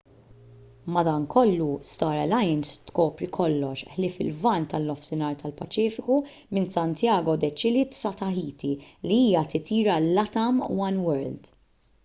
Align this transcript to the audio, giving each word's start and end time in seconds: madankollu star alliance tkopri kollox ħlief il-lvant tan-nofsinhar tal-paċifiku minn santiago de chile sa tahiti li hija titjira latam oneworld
madankollu 0.93 1.71
star 1.91 2.17
alliance 2.21 2.69
tkopri 2.87 3.27
kollox 3.37 3.83
ħlief 3.97 4.15
il-lvant 4.23 4.69
tan-nofsinhar 4.71 5.35
tal-paċifiku 5.43 6.17
minn 6.57 6.65
santiago 6.77 7.35
de 7.43 7.49
chile 7.63 7.83
sa 7.99 8.13
tahiti 8.23 8.71
li 9.11 9.19
hija 9.27 9.45
titjira 9.53 9.99
latam 10.07 10.65
oneworld 10.87 11.53